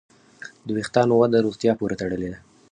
[0.65, 2.39] د وېښتیانو وده روغتیا پورې تړلې ده.